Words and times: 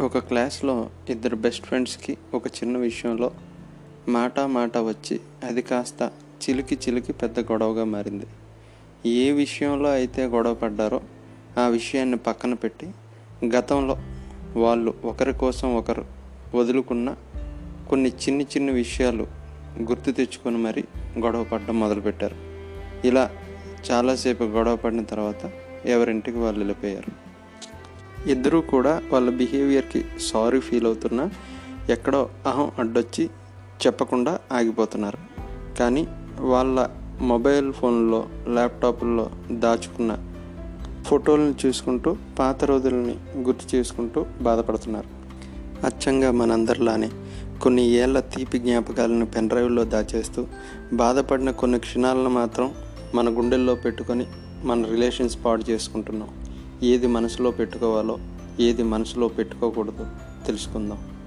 ఒక 0.00 0.18
క్లాస్లో 0.18 0.90
ఇద్దరు 1.08 1.36
బెస్ట్ 1.36 1.66
ఫ్రెండ్స్కి 1.66 2.16
ఒక 2.34 2.46
చిన్న 2.46 2.78
విషయంలో 2.78 3.30
మాట 4.08 4.40
మాట 4.40 4.78
వచ్చి 4.78 5.20
అది 5.44 5.62
కాస్త 5.62 6.10
చిలికి 6.42 6.74
చిలికి 6.74 7.12
పెద్ద 7.12 7.40
గొడవగా 7.40 7.84
మారింది. 7.84 8.26
ఏ 9.06 9.32
విషయంలో 9.32 9.90
అయితే 9.90 10.24
గొడవ 10.24 10.54
పడ్డారో 10.54 11.00
ఆ 11.58 11.66
విషయాన్ని 11.66 12.16
పక్కన 12.16 12.54
పెట్టి 12.54 12.90
గతంలో 13.56 13.98
వాళ్ళు 14.56 14.94
ఒకరి 15.04 15.32
కోసం 15.32 15.76
ఒకరు 15.76 16.04
వదులుకున్న 16.54 17.16
కొన్ని 17.88 18.08
చిన్ని 18.08 18.44
చిన్ని 18.44 18.72
విషయాలు 18.72 19.26
గుర్తు 19.78 20.10
తెచ్చుకొని 20.10 20.58
మరీ 20.58 20.84
గొడవ 21.18 21.44
పడడం 21.44 21.80
మొదలుపెట్టారు. 21.80 22.36
ఇలా 23.06 23.30
చాలాసేపు 23.90 24.44
గొడవ 24.44 24.76
పడిన 24.76 25.02
తర్వాత 25.02 25.50
ఎవరింటికి 25.86 26.38
వాళ్ళు 26.38 26.60
వెళ్ళిపోయారు? 26.60 27.27
ఇద్దరూ 28.26 28.60
కూడా 28.60 29.02
వాళ్ళ 29.12 29.30
బిహేవియర్కి 29.30 30.04
సారీ 30.20 30.60
ఫీల్ 30.60 30.86
అవుతున్నా 30.86 31.30
ఎక్కడో 31.90 32.28
అహం 32.46 32.70
అడ్డొచ్చి 32.78 33.30
చెప్పకుండా 33.86 34.38
ఆగిపోతున్నారు. 34.52 35.18
కానీ 35.78 36.06
వాళ్ళ 36.40 36.88
మొబైల్ 37.20 37.72
ఫోన్లో 37.72 38.26
ల్యాప్టాప్ల్లో 38.48 39.30
దాచుకున్న 39.50 40.18
ఫోటోలను 41.02 41.54
చూసుకుంటూ 41.66 42.16
పాత 42.38 42.64
రోజులని 42.64 43.14
గుర్తు 43.36 43.76
చేసుకుంటూ 43.76 44.26
బాధపడుతున్నారు. 44.40 45.06
అచ్చంగా 45.86 46.30
మనందరిలానే 46.30 47.10
కొన్ని 47.62 47.86
ఏళ్ళ 47.86 48.20
తీపి 48.20 48.58
జ్ఞాపకాలను 48.58 49.26
పెన్ 49.26 49.48
డ్రైవ్లో 49.48 49.84
దాచేస్తూ 49.84 50.46
బాధపడిన 50.92 51.50
కొన్ని 51.50 51.78
క్షణాలను 51.78 52.30
మాత్రం 52.30 52.74
మన 53.14 53.28
గుండెల్లో 53.28 53.74
పెట్టుకొని 53.74 54.26
మన 54.64 54.84
రిలేషన్స్ 54.84 55.38
పాడు 55.44 55.70
చేసుకుంటున్నాం. 55.70 56.37
ఏది 56.82 57.06
మనసులో 57.06 57.50
పెట్టుకోవాలో 57.50 58.18
ఏది 58.60 58.82
మనసులో 58.82 59.28
పెట్టుకోకూడదు 59.28 60.06
తెలుసుకుందాం. 60.46 61.17